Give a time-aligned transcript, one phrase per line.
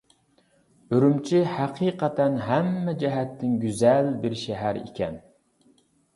[0.95, 5.23] ئۈرۈمچى ھەقىقەتەن ھەممە جەھەتتىن گۈزەل بىر شەھەر ئىكەن.